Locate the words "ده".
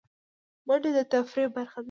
1.79-1.79